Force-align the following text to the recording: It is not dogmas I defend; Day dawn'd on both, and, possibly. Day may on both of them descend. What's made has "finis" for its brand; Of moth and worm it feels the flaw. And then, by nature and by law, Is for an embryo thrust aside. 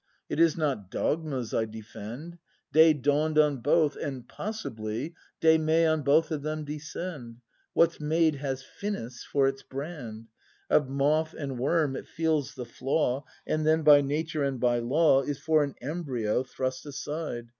It 0.29 0.39
is 0.39 0.57
not 0.57 0.89
dogmas 0.89 1.53
I 1.53 1.65
defend; 1.65 2.39
Day 2.73 2.91
dawn'd 2.91 3.37
on 3.37 3.57
both, 3.57 3.95
and, 3.95 4.27
possibly. 4.27 5.13
Day 5.39 5.59
may 5.59 5.85
on 5.85 6.01
both 6.01 6.31
of 6.31 6.41
them 6.41 6.63
descend. 6.65 7.37
What's 7.73 7.99
made 7.99 8.33
has 8.37 8.63
"finis" 8.63 9.23
for 9.23 9.47
its 9.47 9.61
brand; 9.61 10.25
Of 10.71 10.89
moth 10.89 11.35
and 11.37 11.59
worm 11.59 11.95
it 11.95 12.07
feels 12.07 12.55
the 12.55 12.65
flaw. 12.65 13.25
And 13.45 13.63
then, 13.63 13.83
by 13.83 14.01
nature 14.01 14.41
and 14.43 14.59
by 14.59 14.79
law, 14.79 15.21
Is 15.21 15.37
for 15.37 15.63
an 15.63 15.75
embryo 15.83 16.41
thrust 16.41 16.87
aside. 16.87 17.49